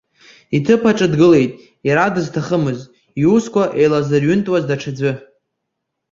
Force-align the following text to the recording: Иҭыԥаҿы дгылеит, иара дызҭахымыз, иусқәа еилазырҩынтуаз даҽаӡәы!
Иҭыԥаҿы 0.57 1.07
дгылеит, 1.13 1.51
иара 1.87 2.13
дызҭахымыз, 2.15 2.79
иусқәа 3.23 3.63
еилазырҩынтуаз 3.79 4.63
даҽаӡәы! 4.69 5.11